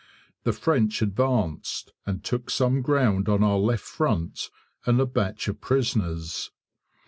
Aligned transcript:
The 0.45 0.51
French 0.51 1.03
advanced, 1.03 1.93
and 2.07 2.23
took 2.23 2.49
some 2.49 2.81
ground 2.81 3.29
on 3.29 3.43
our 3.43 3.59
left 3.59 3.83
front 3.83 4.49
and 4.83 4.99
a 4.99 5.05
batch 5.05 5.47
of 5.47 5.61
prisoners. 5.61 6.49